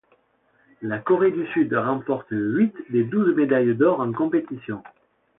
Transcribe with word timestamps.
La 0.81 0.97
Corée 0.97 1.29
du 1.29 1.45
Sud 1.53 1.75
remporte 1.75 2.25
huit 2.31 2.73
des 2.89 3.03
douze 3.03 3.35
médailles 3.35 3.75
d'or 3.75 3.99
en 3.99 4.11
compétition. 4.11 4.81